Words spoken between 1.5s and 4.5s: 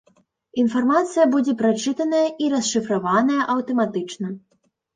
прачытаная і расшыфраваная аўтаматычна.